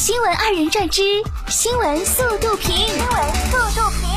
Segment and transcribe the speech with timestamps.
[0.00, 1.02] 新闻二人转之
[1.48, 4.08] 新闻速度评，新闻速度评。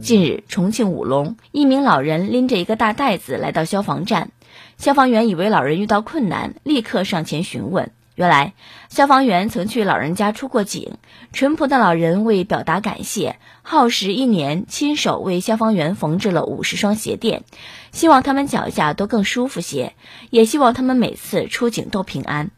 [0.00, 4.30] 近日，重庆武隆一名老人拎着一个大袋子来到消防站，
[4.78, 7.90] 消防员以为老人遇到困难，立刻上前询问。
[8.14, 8.54] 原来，
[8.88, 10.96] 消防员曾去老人家出过警，
[11.32, 17.42] 淳朴的老人为表达感谢，耗时一年，亲手为消防员缝制了五十双鞋垫，
[17.90, 19.96] 希望他们脚下都更舒服些，
[20.30, 22.52] 也希望他们每次出警都平安。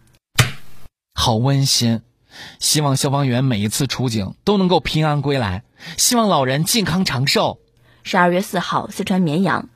[1.26, 2.02] 好温馨，
[2.60, 5.64] 希望消防员每一次出警都能够平安归来，
[5.96, 7.58] 希望老人健康长寿。
[8.04, 9.68] 十二月四号，四川绵阳。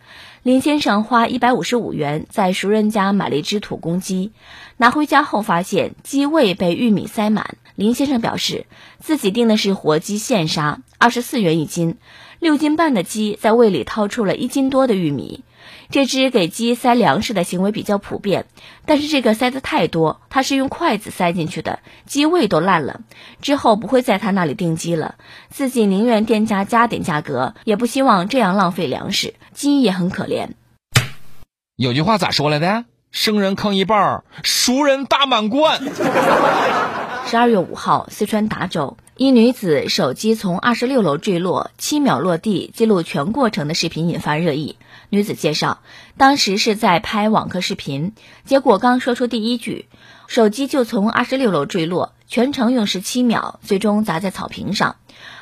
[0.44, 4.30] 林先生花一百五十五元在熟人家买了一只土公鸡，
[4.76, 7.56] 拿回家后发现鸡胃被玉米塞满。
[7.74, 8.66] 林先生表示，
[9.00, 11.96] 自己订的是活鸡现杀，二十四元一斤，
[12.40, 15.44] 六斤半的鸡在胃里掏出了一斤多的玉米。
[15.90, 18.46] 这只给鸡塞粮食的行为比较普遍，
[18.86, 23.00] 但是这个塞的太多，它是用筷子塞进去的，鸡胃都烂了。
[23.42, 25.16] 之后不会在他那里订鸡了，
[25.50, 29.34] 自己宁愿店家加点价格，也不希望这样浪费粮食。
[29.52, 30.50] 鸡也很可怜。
[31.76, 32.84] 有句话咋说来的？
[33.10, 35.82] 生人坑一半，熟人大满贯。
[37.26, 44.76] 十二月五号，四川达州一女子手机从二十六楼坠落，七秒落地，记录全过程的视频引发热议。
[45.10, 45.80] 女子介绍，
[46.16, 48.14] 当时是在拍网课视频，
[48.46, 49.90] 结果刚说出第一句，
[50.26, 54.96] 手机就从二十六楼坠落，全程用时七秒，最终砸在草坪上。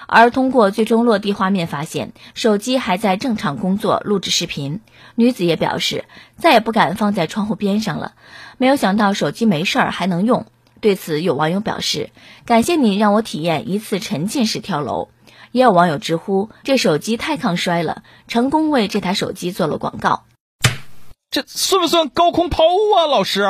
[0.09, 4.81] 而通过最终落地画面发现，手机还在正常工作，录制视频。
[5.15, 6.05] 女子也表示，
[6.37, 8.15] 再也不敢放在窗户边上了。
[8.57, 10.47] 没有想到手机没事儿还能用。
[10.81, 12.11] 对此，有网友表示，
[12.47, 15.09] 感谢你让我体验一次沉浸式跳楼。
[15.51, 20.25] 也有网友直呼这手机太抗摔了，成功为这台手机做了广告。
[21.31, 23.47] 这算不算高空抛物啊，老师？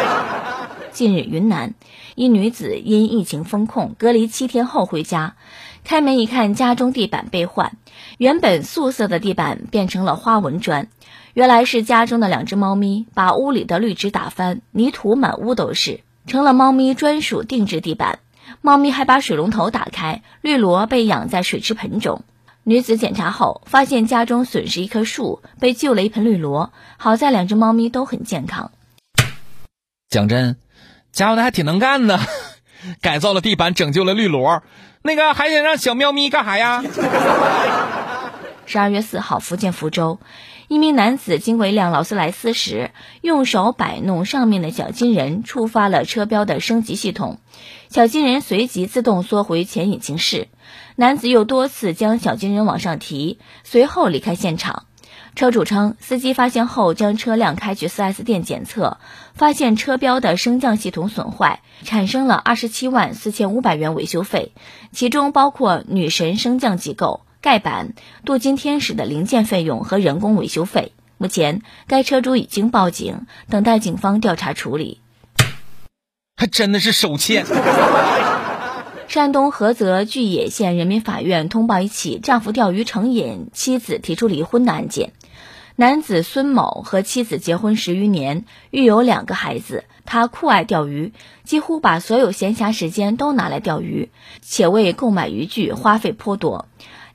[0.90, 1.74] 近日，云南
[2.16, 5.36] 一女子因疫情封控隔离七天后回家，
[5.84, 7.76] 开门一看，家中地板被换，
[8.18, 10.88] 原本素色的地板变成了花纹砖。
[11.34, 18.20] 原来是家中的两只猫咪把屋里的绿植打翻，泥土满屋都是，成了猫咪专属定制地板。
[18.60, 22.22] 猫咪还把水龙头打开，绿萝被养在水池盆中。
[22.62, 26.72] 女子检查后发现家中损失一棵树，被救了一盆绿萝。
[26.98, 28.70] 好在两只猫咪都很健康。
[30.08, 30.56] 讲真，
[31.12, 32.20] 家伙的还挺能干的，
[33.00, 34.62] 改造了地板，拯救了绿萝。
[35.02, 36.82] 那个还想让小喵咪干啥呀？
[38.68, 40.18] 十二月四号，福建福州。
[40.68, 42.90] 一名男子经过一辆劳斯莱斯时，
[43.22, 47.38] 用手摆弄上面的小金人，触发了车标的升级系统，
[47.88, 50.48] 小金人随即自动缩回前引擎室。
[50.96, 54.84] 男子又多次将小金人往上提，随后离开现场。
[55.34, 58.98] 车主称，司机发现后将车辆开去 4S 店检测，
[59.32, 64.52] 发现车标的升降系统损坏，产生了二十七万四千五百元维修费，
[64.92, 67.22] 其中包括女神升降机构。
[67.40, 67.94] 盖板、
[68.24, 70.92] 镀金天使的零件费用和人工维修费。
[71.16, 75.00] 目前，该车主已经报警，等待警方调查处理。
[76.36, 77.44] 还真的是手欠。
[79.08, 85.12] 山东菏泽巨野县人民法院通报一起丈夫钓鱼成瘾，妻子提出离婚的案件。
[85.76, 89.84] 男子孙某和妻子结婚十余年，育有两个孩子。
[90.04, 91.12] 他酷爱钓鱼，
[91.44, 94.10] 几乎把所有闲暇时间都拿来钓鱼，
[94.40, 96.66] 且为购买渔具花费颇多。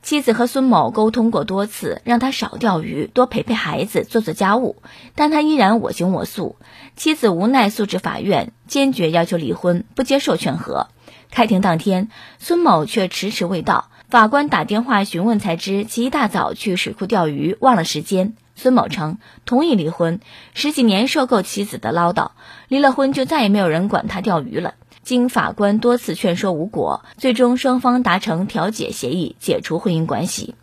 [0.04, 4.76] 妻子和孙某沟通过多次，让他少钓鱼，多陪陪孩子，做做家务，
[5.16, 6.58] 但他依然我行我素。
[6.98, 10.88] 妻子无奈诉至法院，坚决要求离婚，不接受劝和。
[11.32, 18.34] 开庭当天，孙某却迟迟未到，法官打电话询问才知其一大早去水库钓鱼，忘了时间。
[18.56, 20.20] 孙某称同意离婚，
[20.54, 22.32] 十几年受够妻子的唠叨，
[22.68, 24.76] 离了婚就再也没有人管他钓鱼了。
[25.04, 30.56] 经法官多次劝说无果，最终双方达成调解协议，解除婚姻关系。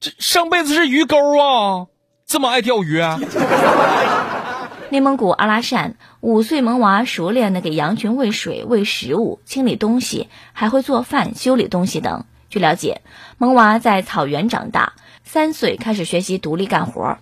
[0.00, 1.86] 这上辈子是鱼钩啊，
[2.26, 3.18] 这么爱钓鱼啊！
[4.88, 12.24] 内蒙古阿拉善五岁萌娃熟练的给羊群喂水、喂食物、清理东西，还会做饭、修理东西等。
[12.56, 13.02] 据了解，
[13.36, 14.94] 萌娃在草原长大，
[15.24, 17.18] 三岁开始学习独立干活。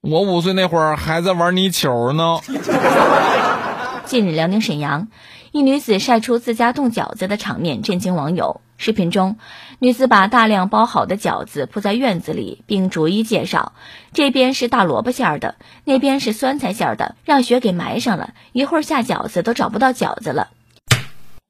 [0.00, 2.40] 我五岁那会儿还在玩泥球呢。
[4.06, 5.06] 近日，辽宁沈阳
[5.52, 8.60] 一女子晒出自家冻饺子的场面震惊网友。
[8.76, 9.36] 视频中，
[9.78, 13.72] 女子把大量包好的饺子铺在院子里，并逐一介绍：
[14.12, 15.54] 这边是大萝卜馅的，
[15.84, 20.48] 那边是酸菜馅的，让雪给埋上了，一会儿下饺子都找不到饺子了。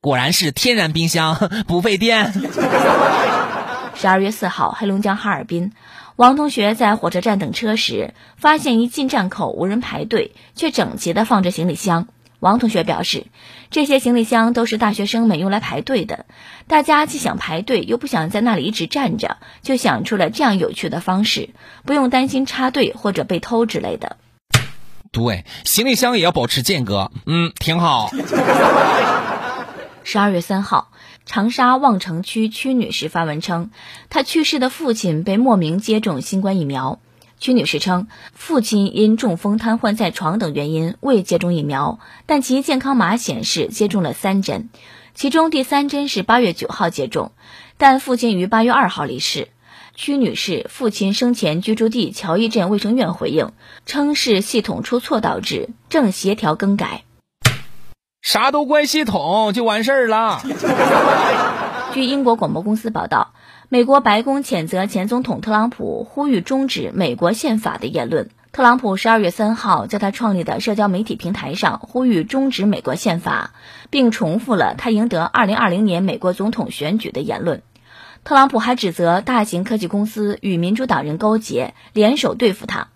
[0.04, 1.34] 果然是天然冰箱，
[1.66, 2.30] 不费电。
[3.96, 5.72] 十二月四号，黑龙江哈尔滨，
[6.16, 12.06] 王同学在火车站等车时，发现一进站口无人排队，却整齐地放着行李箱。
[12.38, 13.28] 王同学表示，
[13.70, 16.26] 这些行李箱都是大学生们用来排队的。
[16.66, 21.48] 大家既想排队，又不想在那里一直站着，就想出了这样有趣的方式，
[21.86, 24.18] 不用担心插队或者被偷之类的。
[25.10, 28.10] 对，行李箱也要保持间隔，嗯，挺好。
[30.06, 30.92] 十二月三号，
[31.24, 33.70] 长沙望城区屈女士发文称，
[34.10, 37.00] 她去世的父亲被莫名接种新冠疫苗。
[37.40, 44.68] 屈女士称，父亲因中风、瘫痪在床等原因未接种疫苗，但其健康码显示接种了三针，
[45.14, 47.32] 其中第三针是八月九号接种，
[47.78, 49.48] 但父亲于八月二号离世。
[49.96, 53.52] 屈女士父亲生前居住地乔义镇卫生院回应
[53.86, 57.04] 称，是系统出错导致，正协调更改。
[58.24, 60.40] 啥都怪系统就完事儿了。
[61.92, 63.34] 据英国广播公司报道。
[63.68, 68.30] 美国白宫谴责前总统特朗普呼吁终止美国宪法的言论。
[68.52, 73.50] 特朗普十二月三号在他创立的社交媒体平台上呼吁终止美国宪法，
[73.90, 77.62] 并重复了他赢得二零二零年美国总统选举的言论。
[78.22, 82.88] 特朗普还指责大型科技公司与民主党人勾结，联手对付他。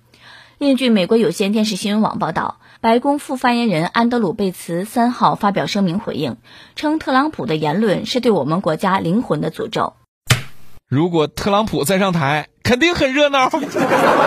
[0.58, 6.36] 另据美国有线电视新闻网报道，白宫副发言人安德鲁贝茨三号发表声明回应，
[6.76, 9.94] 称特朗普的言论是对我们国家灵魂的诅咒。
[10.86, 13.50] 如果特朗普再上台，肯定很热闹。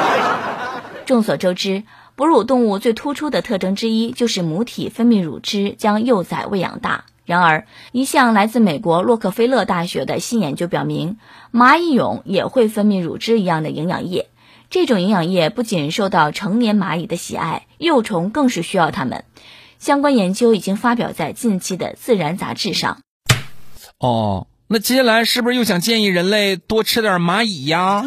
[1.07, 1.83] 众所周知，
[2.18, 7.06] 哺乳动物最突出的特征之一就是母体分泌乳汁将幼崽喂养大。
[7.24, 11.18] 然而，一项来自美国洛克菲勒大学的新研究表明，
[11.53, 14.27] 蚂蚁蛹也会分泌乳汁一样的营养液。
[14.71, 19.25] 这种营养液不仅受到成年蚂蚁的喜爱，幼虫更是需要它们。
[19.79, 23.00] 相关研究已经发表在近期的《自然》杂志上。
[24.00, 24.47] 哦。
[24.73, 28.06] 那接下来是不是又想建议人类多吃点蚂蚁呀？